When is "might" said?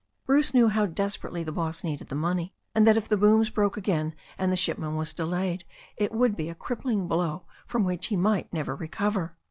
8.17-8.51